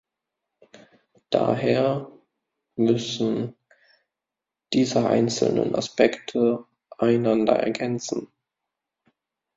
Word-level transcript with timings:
Daher 1.29 2.11
müssen 2.75 3.53
diese 4.73 5.07
einzelnen 5.07 5.75
Aspekte 5.75 6.65
einander 6.97 7.53
ergänzen. 7.57 8.31